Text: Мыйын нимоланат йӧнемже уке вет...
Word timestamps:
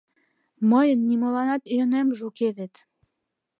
Мыйын 0.69 0.99
нимоланат 1.09 1.61
йӧнемже 1.75 2.21
уке 2.29 2.49
вет... 2.57 2.73